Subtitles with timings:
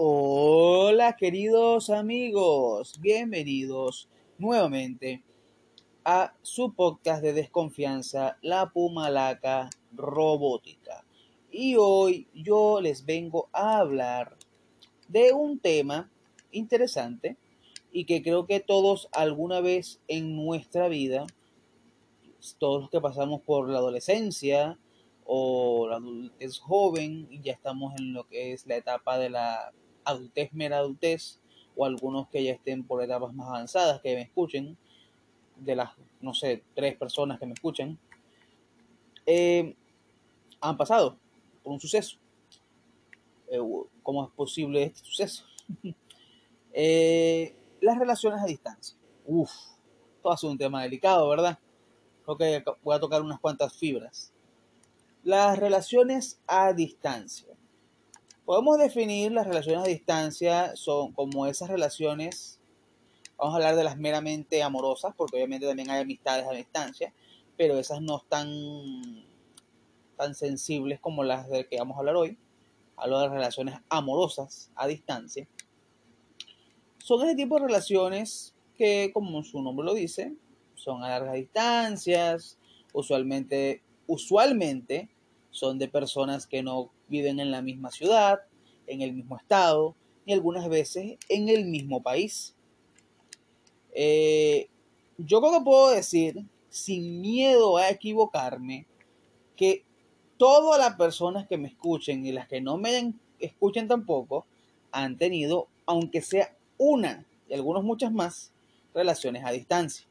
[0.00, 4.08] Hola queridos amigos, bienvenidos
[4.38, 5.24] nuevamente
[6.04, 11.04] a su podcast de desconfianza, la Pumalaca Robótica.
[11.50, 14.36] Y hoy yo les vengo a hablar
[15.08, 16.08] de un tema
[16.52, 17.36] interesante
[17.90, 21.26] y que creo que todos alguna vez en nuestra vida,
[22.60, 24.78] todos los que pasamos por la adolescencia
[25.24, 29.72] o la adultez joven y ya estamos en lo que es la etapa de la
[30.08, 31.40] adultez, mera adultez,
[31.76, 34.76] o algunos que ya estén por etapas más avanzadas, que me escuchen,
[35.56, 35.90] de las,
[36.20, 37.98] no sé, tres personas que me escuchen,
[39.26, 39.76] eh,
[40.60, 41.18] han pasado
[41.62, 42.16] por un suceso.
[43.48, 43.60] Eh,
[44.02, 45.44] ¿Cómo es posible este suceso?
[46.80, 48.96] Eh, las relaciones a distancia.
[49.26, 49.50] Uf,
[50.22, 51.58] todo es un tema delicado, ¿verdad?
[52.24, 54.32] Creo que voy a tocar unas cuantas fibras.
[55.24, 57.57] Las relaciones a distancia.
[58.48, 62.58] Podemos definir las relaciones a distancia son como esas relaciones,
[63.36, 67.12] vamos a hablar de las meramente amorosas, porque obviamente también hay amistades a distancia,
[67.58, 68.48] pero esas no están
[70.16, 72.38] tan sensibles como las de que vamos a hablar hoy.
[72.96, 75.46] Hablo de relaciones amorosas a distancia.
[76.96, 80.34] Son ese tipo de relaciones que, como su nombre lo dice,
[80.74, 82.58] son a largas distancias,
[82.94, 85.10] usualmente, usualmente
[85.50, 88.40] son de personas que no viven en la misma ciudad,
[88.86, 89.94] en el mismo estado
[90.26, 92.54] y algunas veces en el mismo país.
[93.92, 94.68] Eh,
[95.16, 98.86] yo creo que puedo decir, sin miedo a equivocarme,
[99.56, 99.84] que
[100.36, 104.46] todas las personas que me escuchen y las que no me escuchen tampoco
[104.92, 108.52] han tenido, aunque sea una y algunos muchas más,
[108.94, 110.06] relaciones a distancia.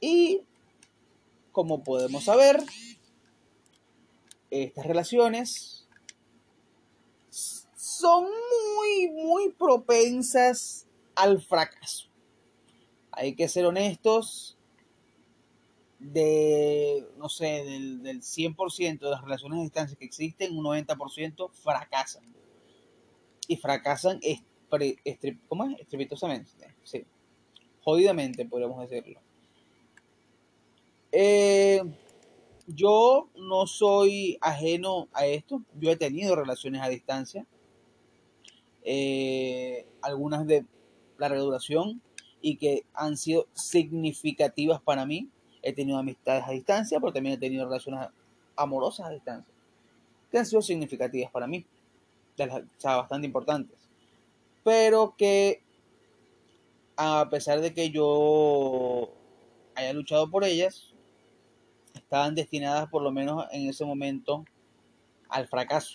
[0.00, 0.42] Y
[1.52, 2.62] como podemos saber,
[4.62, 5.88] estas relaciones
[7.76, 12.08] son muy, muy propensas al fracaso.
[13.10, 14.56] Hay que ser honestos,
[15.98, 21.50] de, no sé, del, del 100% de las relaciones a distancia que existen, un 90%
[21.50, 22.24] fracasan.
[23.46, 24.20] Y fracasan
[25.48, 25.80] ¿cómo es?
[25.80, 26.50] estrepitosamente,
[26.82, 27.04] sí.
[27.82, 29.20] Jodidamente, podríamos decirlo.
[31.12, 31.82] Eh,
[32.66, 35.62] yo no soy ajeno a esto.
[35.78, 37.46] Yo he tenido relaciones a distancia.
[38.84, 40.66] Eh, algunas de
[41.18, 42.02] larga duración
[42.40, 45.28] y que han sido significativas para mí.
[45.62, 48.08] He tenido amistades a distancia, pero también he tenido relaciones
[48.56, 49.54] amorosas a distancia
[50.34, 51.64] que han sido significativas para mí,
[52.36, 52.36] o
[52.76, 53.78] sea, bastante importantes.
[54.64, 55.62] Pero que
[56.96, 59.12] a pesar de que yo
[59.76, 60.92] haya luchado por ellas,
[61.94, 64.44] estaban destinadas por lo menos en ese momento
[65.28, 65.92] al fracaso.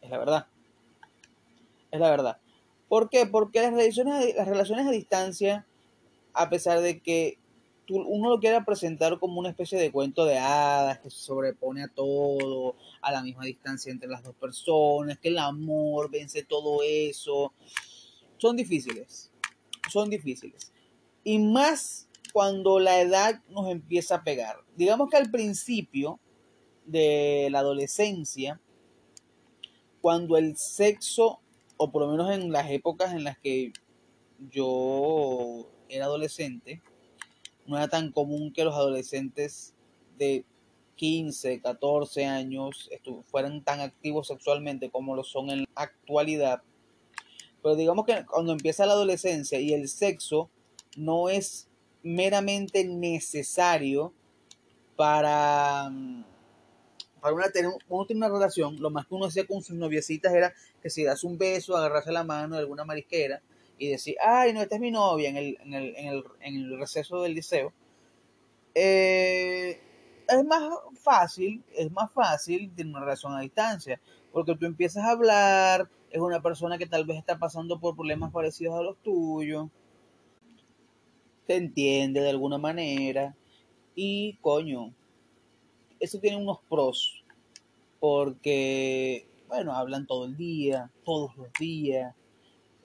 [0.00, 0.46] Es la verdad.
[1.90, 2.38] Es la verdad.
[2.88, 3.26] ¿Por qué?
[3.26, 5.66] Porque las relaciones, las relaciones a distancia,
[6.32, 7.38] a pesar de que
[7.90, 11.88] uno lo quiera presentar como una especie de cuento de hadas que se sobrepone a
[11.88, 17.52] todo, a la misma distancia entre las dos personas, que el amor vence todo eso,
[18.36, 19.30] son difíciles.
[19.90, 20.70] Son difíciles.
[21.24, 24.56] Y más cuando la edad nos empieza a pegar.
[24.76, 26.20] Digamos que al principio
[26.86, 28.60] de la adolescencia,
[30.00, 31.40] cuando el sexo,
[31.76, 33.72] o por lo menos en las épocas en las que
[34.50, 36.82] yo era adolescente,
[37.66, 39.74] no era tan común que los adolescentes
[40.16, 40.44] de
[40.96, 42.90] 15, 14 años
[43.26, 46.62] fueran tan activos sexualmente como lo son en la actualidad.
[47.62, 50.50] Pero digamos que cuando empieza la adolescencia y el sexo
[50.96, 51.67] no es
[52.08, 54.12] meramente necesario
[54.96, 56.24] para, mm,
[57.20, 60.90] para una, tener una relación, lo más que uno hacía con sus noviecitas era que
[60.90, 63.42] si das un beso, agarrarse la mano de alguna marisquera
[63.76, 66.54] y decir, ay, no, esta es mi novia en el, en el, en el, en
[66.56, 67.72] el receso del liceo,
[68.74, 69.80] eh,
[70.28, 70.62] es más
[71.00, 74.00] fácil, es más fácil tener una relación a distancia,
[74.32, 78.32] porque tú empiezas a hablar, es una persona que tal vez está pasando por problemas
[78.32, 79.68] parecidos a los tuyos,
[81.48, 83.34] te entiende de alguna manera.
[83.94, 84.94] Y coño,
[85.98, 87.24] eso tiene unos pros.
[87.98, 92.14] Porque, bueno, hablan todo el día, todos los días.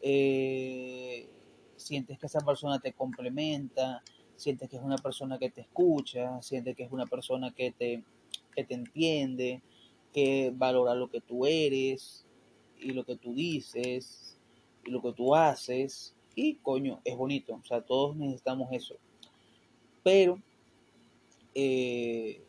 [0.01, 1.29] Eh,
[1.75, 4.01] sientes que esa persona te complementa,
[4.37, 8.01] sientes que es una persona que te escucha, sientes que es una persona que te,
[8.55, 9.61] que te entiende,
[10.13, 12.25] que valora lo que tú eres
[12.79, 14.39] y lo que tú dices
[14.85, 16.15] y lo que tú haces.
[16.35, 18.95] Y coño, es bonito, o sea, todos necesitamos eso.
[20.03, 20.39] Pero
[21.55, 22.41] eh,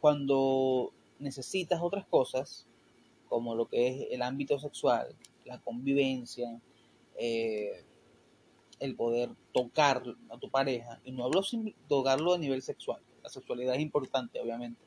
[0.00, 2.66] cuando necesitas otras cosas,
[3.28, 5.14] como lo que es el ámbito sexual,
[5.44, 6.60] la convivencia,
[7.18, 7.84] eh,
[8.80, 13.28] el poder tocar a tu pareja, y no hablo sin tocarlo a nivel sexual, la
[13.28, 14.80] sexualidad es importante, obviamente,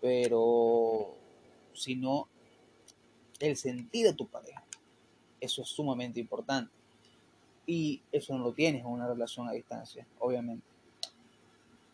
[0.00, 1.14] pero
[1.72, 2.28] sino
[3.40, 4.64] el sentir a tu pareja,
[5.40, 6.77] eso es sumamente importante.
[7.68, 10.64] Y eso no lo tienes en una relación a distancia, obviamente.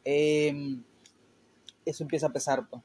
[0.05, 0.85] Em,
[1.85, 2.81] eso empieza a pesar, pues.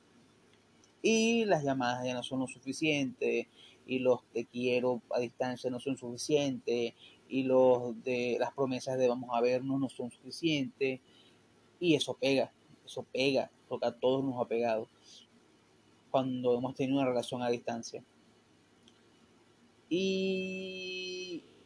[1.04, 3.48] Y las llamadas ya no son lo suficiente,
[3.86, 6.96] y los te quiero a distancia no son suficientes,
[7.30, 11.00] y los de las promesas de vamos a vernos no son suficientes,
[11.80, 12.52] y eso pega,
[12.84, 14.88] eso pega, porque a todos nos ha pegado
[16.10, 18.04] cuando hemos tenido una relación a distancia.
[19.92, 21.09] Y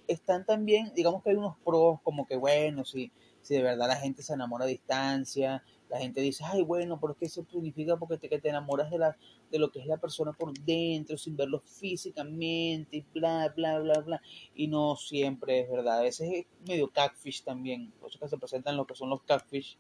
[0.08, 3.12] están también, digamos que hay unos pros como que bueno, si,
[3.42, 7.14] si de verdad la gente se enamora a distancia, la gente dice, ay bueno, pero
[7.14, 9.18] es que eso significa porque te, que te enamoras de, la,
[9.52, 14.00] de lo que es la persona por dentro, sin verlo físicamente, y bla, bla, bla,
[14.00, 14.22] bla.
[14.56, 18.38] Y no siempre es verdad, a veces es medio catfish también, por eso que se
[18.38, 19.78] presentan lo que son los catfish,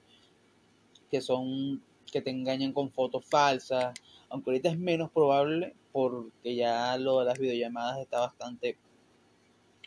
[1.09, 1.81] que son
[2.11, 3.91] que te engañan con fotos falsas,
[4.29, 8.77] aunque ahorita es menos probable porque ya lo de las videollamadas está bastante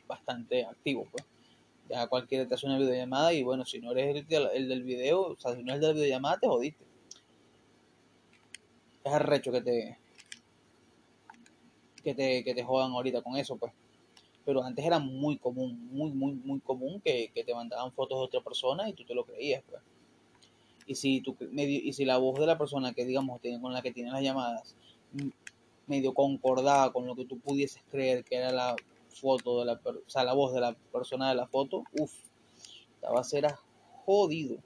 [0.06, 1.25] bastante activo pues.
[1.88, 5.37] Ya cualquiera te hace una videollamada y bueno si no eres el, del video o
[5.37, 6.85] sea si no eres el de la videollamada te jodiste.
[9.05, 9.99] Es arrecho que te
[12.03, 13.73] que te, que te jodan ahorita con eso pues.
[14.44, 18.25] Pero antes era muy común muy muy muy común que, que te mandaban fotos de
[18.25, 19.82] otra persona y tú te lo creías pues.
[20.88, 23.82] Y si, tu, medio, y si la voz de la persona que digamos con la
[23.82, 24.76] que tienes las llamadas
[25.87, 28.76] medio concordaba con lo que tú pudieses creer que era la
[29.20, 32.12] foto de la o sea la voz de la persona de la foto uff
[33.02, 33.58] la ser era
[34.04, 34.58] jodido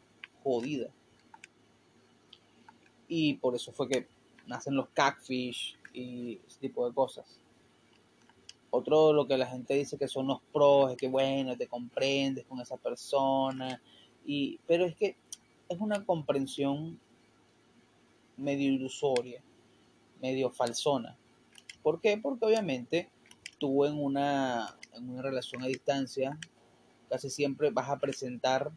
[0.42, 0.88] jodida
[3.08, 4.06] y por eso fue que
[4.46, 7.38] nacen los catfish y ese tipo de cosas
[8.70, 12.46] otro lo que la gente dice que son los pros es que bueno te comprendes
[12.46, 13.80] con esa persona
[14.24, 15.16] y pero es que
[15.68, 16.98] es una comprensión
[18.40, 19.42] medio ilusoria,
[20.20, 21.16] medio falsona.
[21.82, 22.18] ¿Por qué?
[22.18, 23.08] Porque obviamente
[23.60, 26.36] tú en una, en una relación a distancia
[27.08, 28.72] casi siempre vas a presentar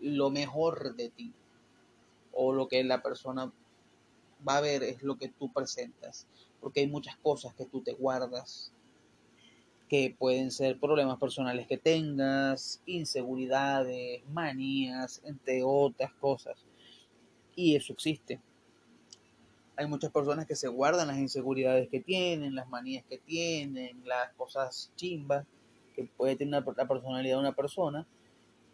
[0.00, 1.32] lo mejor de ti
[2.32, 3.50] o lo que la persona
[4.46, 6.26] va a ver es lo que tú presentas
[6.60, 8.72] porque hay muchas cosas que tú te guardas
[9.88, 16.64] que pueden ser problemas personales que tengas, inseguridades, manías, entre otras cosas.
[17.54, 18.40] Y eso existe.
[19.76, 24.32] Hay muchas personas que se guardan las inseguridades que tienen, las manías que tienen, las
[24.34, 25.46] cosas chimbas
[25.94, 28.06] que puede tener la personalidad de una persona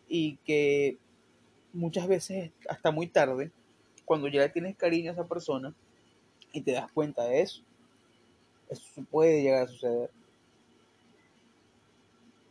[0.09, 0.99] y que
[1.73, 3.51] muchas veces hasta muy tarde,
[4.05, 5.75] cuando ya tienes cariño a esa persona
[6.53, 7.63] y te das cuenta de eso,
[8.69, 10.11] eso puede llegar a suceder.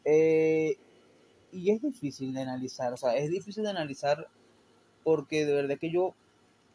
[0.05, 0.77] Eh,
[1.51, 4.27] y es difícil de analizar, o sea, es difícil de analizar
[5.03, 6.13] porque de verdad que yo,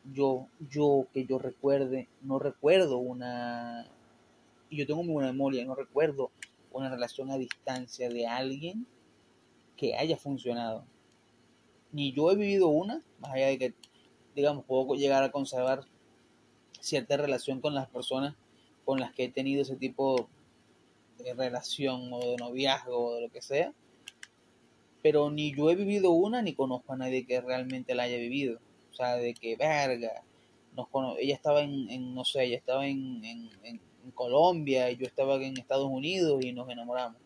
[0.05, 3.87] yo, yo, que yo recuerde, no recuerdo una,
[4.69, 6.31] y yo tengo muy buena memoria, no recuerdo
[6.73, 8.87] una relación a distancia de alguien
[9.77, 10.85] que haya funcionado.
[11.93, 13.75] Ni yo he vivido una, más allá de que,
[14.35, 15.85] digamos, puedo llegar a conservar
[16.81, 18.35] cierta relación con las personas
[18.85, 20.29] con las que he tenido ese tipo
[21.19, 23.73] de relación o de noviazgo o de lo que sea.
[25.03, 28.59] Pero ni yo he vivido una ni conozco a nadie que realmente la haya vivido.
[28.93, 30.23] O sea, de que, verga,
[30.77, 30.87] nos
[31.19, 33.81] ella estaba en, no sé, ella estaba en, en,
[34.15, 37.21] Colombia y yo estaba en Estados Unidos y nos enamoramos.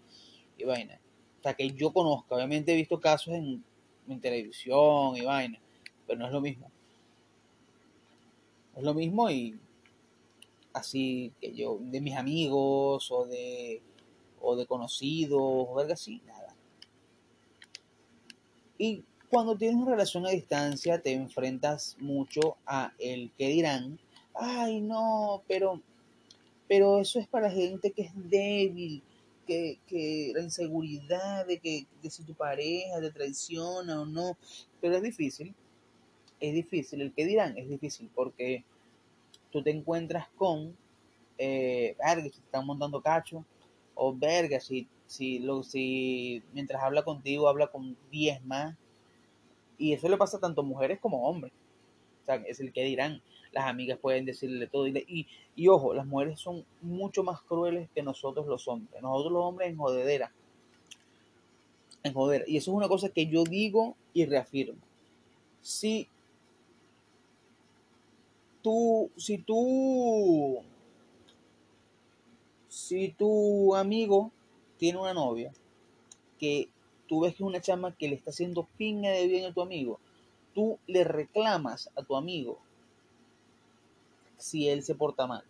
[0.58, 1.00] Y vaina.
[1.42, 2.34] Sea, que yo conozco.
[2.34, 3.64] Obviamente he visto casos en,
[4.08, 5.58] en televisión y vaina.
[6.06, 6.70] Pero no es lo mismo.
[8.76, 9.58] es lo mismo y
[10.74, 13.82] así que yo, de mis amigos o de,
[14.40, 16.54] o de conocidos o algo así, nada.
[18.78, 23.98] Y cuando tienes una relación a distancia te enfrentas mucho a el que dirán,
[24.34, 25.80] ay no, pero,
[26.68, 29.02] pero eso es para gente que es débil,
[29.46, 34.36] que, que la inseguridad de que de si tu pareja te traiciona o no,
[34.80, 35.54] pero es difícil,
[36.40, 38.64] es difícil, el que dirán es difícil porque
[39.50, 40.76] tú te encuentras con,
[41.38, 43.44] eh, verga, si te están montando cacho,
[43.94, 48.76] o verga, si, si, lo, si mientras habla contigo habla con 10 más.
[49.78, 51.52] Y eso le pasa tanto a mujeres como a hombres.
[52.22, 53.22] O sea, es el que dirán.
[53.52, 54.86] Las amigas pueden decirle todo.
[54.86, 59.00] Y, y, ojo, las mujeres son mucho más crueles que nosotros los hombres.
[59.02, 60.32] Nosotros los hombres en jodedera.
[62.02, 62.44] En joder.
[62.46, 64.80] Y eso es una cosa que yo digo y reafirmo.
[65.62, 66.08] Si
[68.62, 70.58] tú, si tú
[72.68, 74.30] Si tu amigo
[74.76, 75.52] tiene una novia
[76.38, 76.68] que
[77.06, 79.62] tú ves que es una chama que le está haciendo pinga de bien a tu
[79.62, 79.98] amigo,
[80.54, 82.58] tú le reclamas a tu amigo
[84.38, 85.44] si él se porta mal.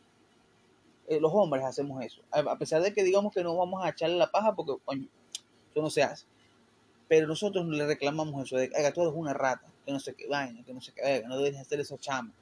[1.09, 2.21] Eh, los hombres hacemos eso.
[2.31, 5.09] A pesar de que digamos que no vamos a echarle la paja porque, coño,
[5.71, 6.27] eso no se hace.
[7.09, 10.65] Pero nosotros le reclamamos eso de que tú una rata, que no sé qué vaina,
[10.65, 12.33] que no sé qué, que no debes hacer eso chama.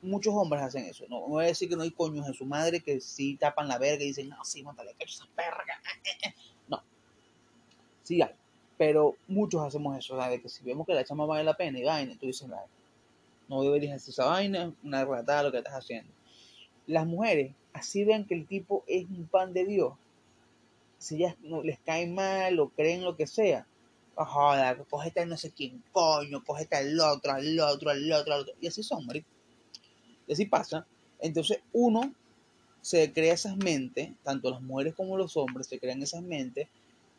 [0.00, 1.04] muchos hombres hacen eso.
[1.10, 3.68] No, no voy a decir que no hay coños en su madre que sí tapan
[3.68, 5.64] la verga y dicen, no, sí, mátale, que esa perra.
[8.78, 11.84] Pero muchos hacemos eso, de que si vemos que la chama vale la pena y
[11.84, 12.48] vaina, tú dices,
[13.48, 16.12] no deberías hacer esa vaina, una ratada lo que estás haciendo.
[16.86, 19.94] Las mujeres, así ven que el tipo es un pan de Dios,
[20.98, 23.66] si ya les cae mal o creen lo que sea,
[24.24, 28.40] joder, cogete a no sé quién, coño, cogete al otro, al otro, al otro, al
[28.42, 28.54] otro.
[28.60, 29.28] Y así son, marico.
[30.26, 30.86] Y así pasa.
[31.20, 32.12] Entonces uno
[32.80, 36.68] se crea esas mentes, tanto las mujeres como los hombres se crean esas mentes,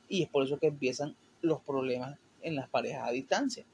[0.10, 3.66] y es por eso que empiezan los problemas en las parejas a distancia.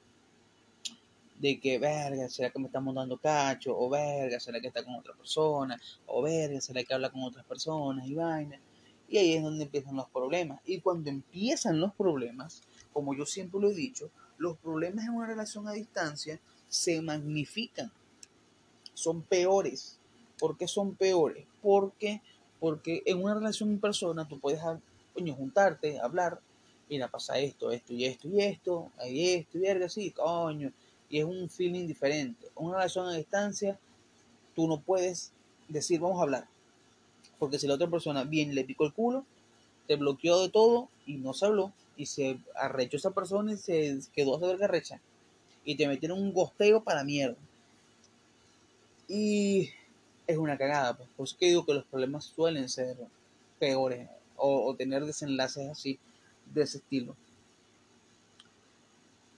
[1.39, 3.77] De que, verga, ¿será que me está montando cacho?
[3.77, 5.79] O verga, ¿será que está con otra persona?
[6.05, 8.07] O verga, ¿será que habla con otras personas?
[8.07, 8.59] Y vaina.
[9.09, 10.61] Y ahí es donde empiezan los problemas.
[10.65, 12.61] Y cuando empiezan los problemas,
[12.93, 17.91] como yo siempre lo he dicho, los problemas en una relación a distancia se magnifican.
[18.93, 19.99] Son peores.
[20.39, 21.45] ¿Por qué son peores?
[21.61, 22.21] Porque,
[22.59, 24.61] porque en una relación en persona tú puedes
[25.13, 26.39] coño, juntarte, hablar,
[26.89, 30.71] mira, pasa esto, esto y esto y esto, hay esto y verga, así, coño.
[31.09, 32.47] Y es un feeling diferente.
[32.57, 33.79] En una relación a distancia,
[34.55, 35.31] tú no puedes
[35.67, 36.47] decir, vamos a hablar
[37.43, 39.25] porque si la otra persona bien le picó el culo,
[39.85, 43.99] te bloqueó de todo y no se habló, y se arrechó esa persona y se
[44.15, 45.01] quedó a saber que arrecha.
[45.65, 47.35] Y te metieron un gosteo para mierda.
[49.09, 49.71] Y
[50.25, 51.09] es una cagada, pues.
[51.17, 52.95] Por eso que digo que los problemas suelen ser
[53.59, 55.99] peores o, tener desenlaces así
[56.53, 57.15] de ese estilo.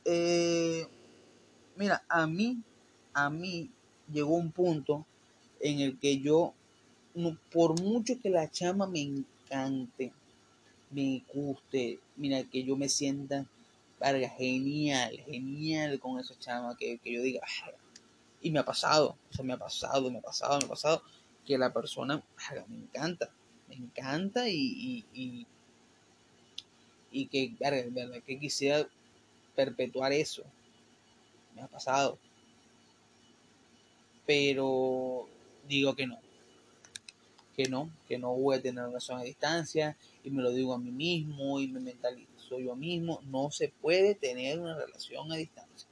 [0.05, 0.87] Eh,
[1.75, 2.61] mira, a mí,
[3.13, 3.69] a mí
[4.11, 5.05] llegó un punto
[5.59, 6.53] en el que yo
[7.51, 10.11] por mucho que la chama me encante,
[10.91, 13.45] me guste, mira, que yo me sienta,
[14.37, 17.71] genial, genial con esa chama, que, yo diga, ah",
[18.41, 21.01] y me ha pasado, o me ha pasado, me ha pasado, me ha pasado,
[21.45, 22.23] que la persona,
[22.67, 23.31] me encanta,
[23.67, 25.47] me encanta y, y,
[27.11, 28.87] y, que, verga, que quisiera
[29.55, 30.43] perpetuar eso,
[31.55, 32.19] me ha pasado,
[34.25, 35.27] pero
[35.67, 36.19] digo que no,
[37.55, 40.77] que no, que no voy a tener relación a distancia y me lo digo a
[40.77, 43.21] mí mismo y me mentalizo yo mismo.
[43.25, 45.87] No se puede tener una relación a distancia.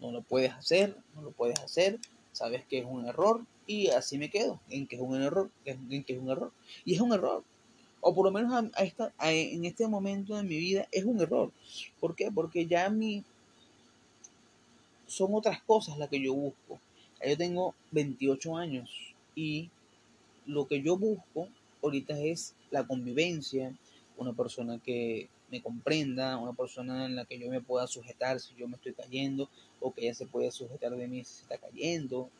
[0.00, 1.98] No lo puedes hacer, no lo puedes hacer,
[2.36, 6.04] sabes que es un error y así me quedo, en que es un error, en
[6.04, 6.52] que es un error.
[6.84, 7.42] Y es un error.
[8.00, 11.50] O por lo menos a, esta, en este momento de mi vida es un error.
[11.98, 12.30] ¿Por qué?
[12.30, 13.24] Porque ya mi,
[15.06, 16.78] son otras cosas las que yo busco.
[17.26, 18.90] Yo tengo 28 años
[19.34, 19.70] y
[20.44, 21.48] lo que yo busco
[21.82, 23.74] ahorita es la convivencia,
[24.18, 28.54] una persona que me comprenda, una persona en la que yo me pueda sujetar si
[28.54, 29.48] yo me estoy cayendo
[29.80, 32.30] o que ella se pueda sujetar de mí si se está cayendo,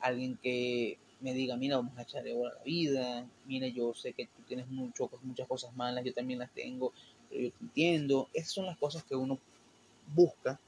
[0.00, 4.12] alguien que me diga, mira, vamos a echarle bola a la vida, mira, yo sé
[4.12, 6.92] que tú tienes mucho, muchas cosas malas, yo también las tengo,
[7.30, 8.28] pero yo te entiendo.
[8.34, 9.38] Esas son las cosas que uno
[10.14, 10.60] busca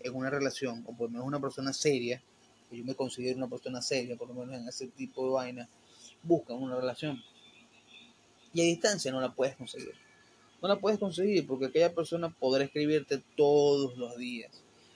[0.00, 2.20] en una relación, o por lo menos una persona seria,
[2.68, 5.68] que yo me considero una persona seria, por lo menos en ese tipo de vaina,
[6.24, 7.22] buscan una relación.
[8.52, 10.03] Y a distancia no la puedes conseguir.
[10.64, 14.50] No la puedes conseguir porque aquella persona podrá escribirte todos los días.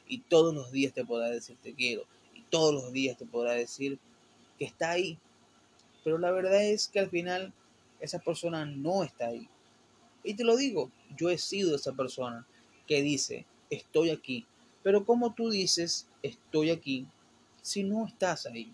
[0.08, 2.04] Y todos los días te podrá decir te quiero.
[2.34, 3.98] Y todos los días te podrá decir
[4.58, 5.18] que está ahí.
[6.02, 7.52] Pero la verdad es que al final
[8.00, 9.46] esa persona no está ahí.
[10.25, 12.46] Y te lo digo, yo he sido esa persona
[12.87, 14.46] que dice, estoy aquí.
[14.82, 17.06] Pero como tú dices, estoy aquí,
[17.60, 18.72] si no estás ahí?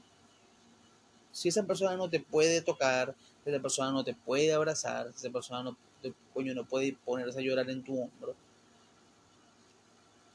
[1.34, 5.26] si esa persona no te puede tocar, si esa persona no te puede abrazar, si
[5.26, 5.76] esa persona no,
[6.32, 8.34] coño, no puede ponerse a llorar en tu hombro.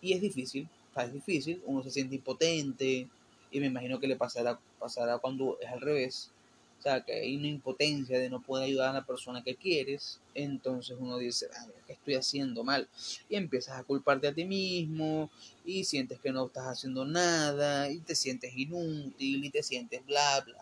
[0.01, 3.07] Y es difícil, es difícil, uno se siente impotente
[3.51, 6.31] y me imagino que le pasará, pasará cuando es al revés.
[6.79, 10.21] O sea, que hay una impotencia de no poder ayudar a la persona que quieres.
[10.33, 12.87] Entonces uno dice, a ver, ¿qué estoy haciendo mal?
[13.27, 15.29] Y empiezas a culparte a ti mismo
[15.65, 20.41] y sientes que no estás haciendo nada y te sientes inútil y te sientes bla,
[20.41, 20.55] bla,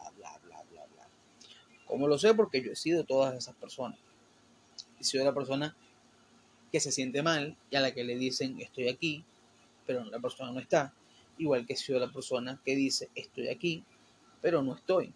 [1.88, 2.34] ¿Cómo lo sé?
[2.34, 3.98] Porque yo he sido todas esas personas.
[5.00, 5.76] Sido la persona
[6.72, 9.24] que se siente mal y a la que le dicen estoy aquí,
[9.86, 10.94] pero la persona no está.
[11.38, 13.84] Igual que sido la persona que dice estoy aquí,
[14.42, 15.14] pero no estoy.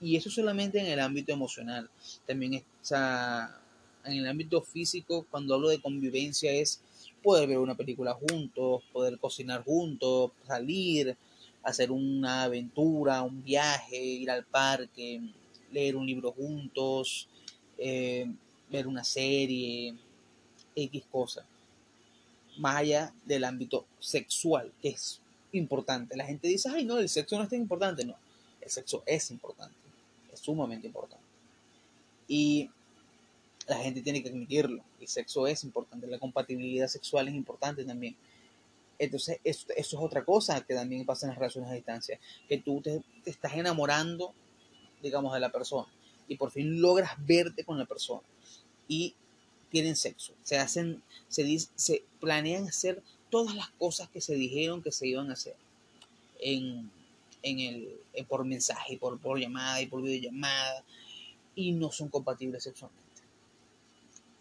[0.00, 1.88] Y eso solamente en el ámbito emocional.
[2.26, 3.60] También está
[4.04, 6.82] en el ámbito físico, cuando hablo de convivencia, es
[7.22, 11.16] poder ver una película juntos, poder cocinar juntos, salir,
[11.62, 15.20] hacer una aventura, un viaje, ir al parque,
[15.70, 17.28] leer un libro juntos,
[17.78, 18.26] eh,
[18.70, 19.94] ver una serie,
[20.74, 21.44] X cosa.
[22.58, 25.20] Más allá del ámbito sexual, que es
[25.52, 26.16] importante.
[26.16, 28.04] La gente dice, ay, no, el sexo no es tan importante.
[28.04, 28.16] No,
[28.60, 29.74] el sexo es importante,
[30.32, 31.24] es sumamente importante.
[32.28, 32.70] Y
[33.66, 34.82] la gente tiene que admitirlo.
[35.00, 38.16] El sexo es importante, la compatibilidad sexual es importante también.
[38.98, 42.80] Entonces, eso, es otra cosa que también pasa en las relaciones a distancia, que tú
[42.80, 44.32] te, estás enamorando,
[45.02, 45.88] digamos, de la persona
[46.32, 48.22] y por fin logras verte con la persona
[48.88, 49.14] y
[49.70, 54.92] tienen sexo, se hacen, se, se planean hacer todas las cosas que se dijeron que
[54.92, 55.56] se iban a hacer
[56.40, 56.90] en,
[57.42, 60.84] en el, por mensaje, por, por llamada y por videollamada
[61.54, 63.02] y no son compatibles sexualmente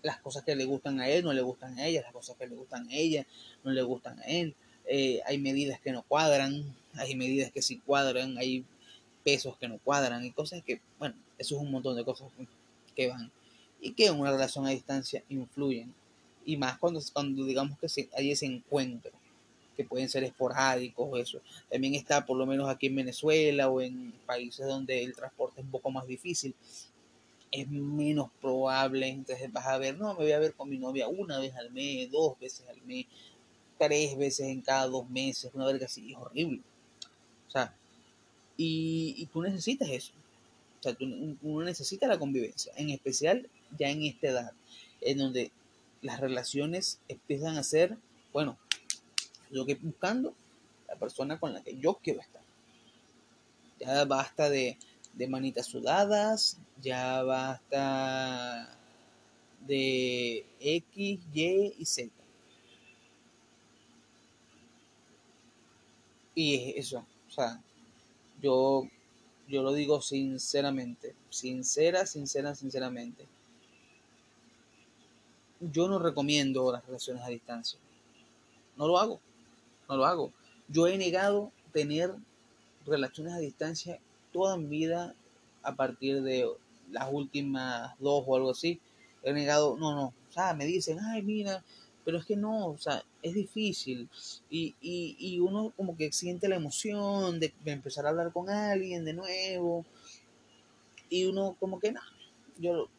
[0.03, 2.47] las cosas que le gustan a él no le gustan a ella, las cosas que
[2.47, 3.25] le gustan a ella
[3.63, 4.55] no le gustan a él.
[4.85, 8.65] Eh, hay medidas que no cuadran, hay medidas que sí cuadran, hay
[9.23, 12.29] pesos que no cuadran y cosas que, bueno, eso es un montón de cosas
[12.95, 13.31] que van
[13.81, 15.93] y que en una relación a distancia influyen.
[16.45, 19.11] Y más cuando, cuando digamos que hay ese encuentro,
[19.75, 21.39] que pueden ser esporádicos o eso.
[21.69, 25.65] También está, por lo menos aquí en Venezuela o en países donde el transporte es
[25.65, 26.53] un poco más difícil,
[27.51, 29.07] es menos probable.
[29.07, 31.71] Entonces vas a ver, no, me voy a ver con mi novia una vez al
[31.71, 33.05] mes, dos veces al mes,
[33.79, 36.61] tres veces en cada dos meses, una verga así, es horrible.
[37.47, 37.73] O sea,
[38.57, 40.13] y, y tú necesitas eso.
[40.81, 43.47] O sea, uno necesita la convivencia, en especial
[43.77, 44.51] ya en esta edad,
[44.99, 45.51] en donde
[46.01, 47.97] las relaciones empiezan a ser,
[48.33, 48.57] bueno,
[49.51, 50.33] yo que buscando
[50.87, 52.41] la persona con la que yo quiero estar.
[53.79, 54.77] Ya basta de
[55.13, 58.77] de manitas sudadas, ya basta
[59.67, 62.11] de X, Y y Z.
[66.33, 67.61] Y eso, o sea,
[68.41, 68.87] yo,
[69.51, 73.27] yo lo digo sinceramente, sincera, sincera, sinceramente.
[75.59, 77.79] Yo no recomiendo las relaciones a distancia.
[78.77, 79.19] No lo hago,
[79.87, 80.31] no lo hago.
[80.69, 82.15] Yo he negado tener
[82.85, 83.99] relaciones a distancia
[84.31, 85.13] toda mi vida
[85.61, 86.49] a partir de
[86.89, 88.79] las últimas dos o algo así,
[89.23, 91.63] he negado, no, no, o sea, me dicen, ay, mira,
[92.03, 94.09] pero es que no, o sea, es difícil.
[94.49, 99.05] Y, y, y uno como que siente la emoción de, empezar a hablar con alguien
[99.05, 99.85] de nuevo.
[101.09, 102.01] Y uno como que, no,
[102.57, 102.89] yo lo,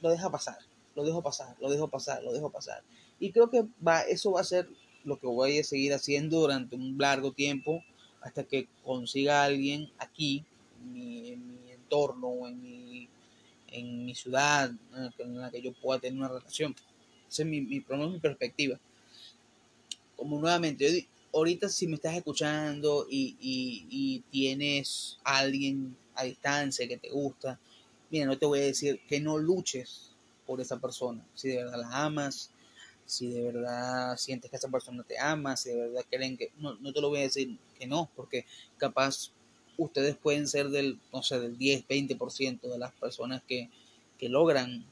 [0.00, 0.58] lo deja pasar,
[0.94, 2.82] lo dejo pasar, lo dejo pasar, lo dejo pasar.
[3.18, 4.68] Y creo que va, eso va a ser
[5.04, 7.82] lo que voy a seguir haciendo durante un largo tiempo
[8.20, 10.44] hasta que consiga a alguien aquí,
[10.80, 13.08] en mi, entorno, en mi,
[13.68, 14.70] en mi ciudad,
[15.18, 16.74] en la que yo pueda tener una relación.
[17.28, 18.78] Esa es mi, mi, mi perspectiva.
[20.16, 26.98] Como nuevamente, ahorita si me estás escuchando y, y, tienes a alguien a distancia que
[26.98, 27.58] te gusta,
[28.10, 30.10] mira, no te voy a decir que no luches
[30.46, 31.24] por esa persona.
[31.34, 32.50] Si de verdad la amas,
[33.06, 36.74] si de verdad sientes que esa persona te ama, si de verdad creen que, no,
[36.74, 38.44] no te lo voy a decir que no, porque
[38.76, 39.30] capaz
[39.76, 43.70] ustedes pueden ser del, no sé, del 10, 20% de las personas que,
[44.18, 44.84] que logran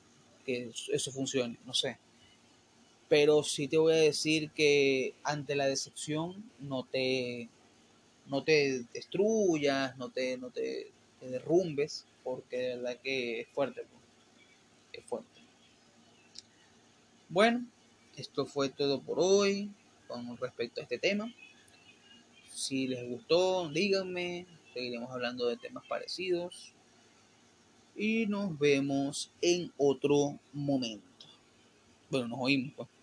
[0.44, 1.98] que eso funcione, no sé.
[3.10, 7.48] Pero sí te voy a decir que ante la decepción no te,
[8.26, 13.84] no te destruyas, no te, no te, te derrumbes, porque de verdad que es fuerte,
[14.92, 15.40] es fuerte.
[17.28, 17.66] Bueno,
[18.16, 19.72] esto fue todo por hoy
[20.06, 21.34] con respecto a este tema.
[22.52, 24.46] Si les gustó, díganme.
[24.72, 26.74] Seguiremos hablando de temas parecidos.
[27.96, 31.26] Y nos vemos en otro momento.
[32.08, 32.72] Bueno, nos oímos.
[32.76, 32.99] Pues.